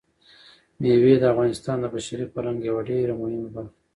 مېوې 0.81 1.13
د 1.19 1.23
افغانستان 1.33 1.77
د 1.79 1.85
بشري 1.93 2.25
فرهنګ 2.33 2.59
یوه 2.69 2.81
ډېره 2.89 3.13
مهمه 3.21 3.49
برخه 3.55 3.61
ده. 3.65 3.73